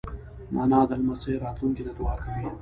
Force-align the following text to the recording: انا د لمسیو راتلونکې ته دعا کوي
انا 0.61 0.79
د 0.89 0.91
لمسیو 0.99 1.41
راتلونکې 1.45 1.83
ته 1.87 1.93
دعا 1.99 2.15
کوي 2.21 2.43